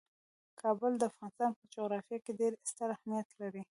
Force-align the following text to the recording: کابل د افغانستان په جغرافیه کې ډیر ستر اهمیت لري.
کابل 0.61 0.91
د 0.97 1.03
افغانستان 1.11 1.51
په 1.59 1.63
جغرافیه 1.73 2.19
کې 2.25 2.37
ډیر 2.39 2.51
ستر 2.71 2.89
اهمیت 2.95 3.27
لري. 3.41 3.61